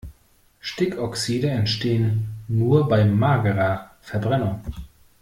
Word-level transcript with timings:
Stickoxide 0.61 1.47
entstehen 1.51 2.27
nur 2.47 2.87
bei 2.87 3.05
magerer 3.05 3.91
Verbrennung. 4.01 4.63